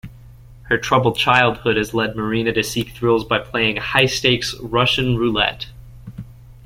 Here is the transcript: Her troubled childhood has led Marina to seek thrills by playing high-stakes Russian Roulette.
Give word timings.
Her 0.63 0.79
troubled 0.79 1.15
childhood 1.17 1.77
has 1.77 1.93
led 1.93 2.15
Marina 2.15 2.51
to 2.53 2.63
seek 2.63 2.89
thrills 2.89 3.23
by 3.23 3.37
playing 3.37 3.75
high-stakes 3.75 4.55
Russian 4.59 5.15
Roulette. 5.15 5.67